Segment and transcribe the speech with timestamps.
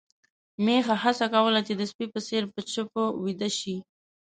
[0.63, 3.75] میښه هڅه کوله چې د سپي په څېر په چپو ويده شي.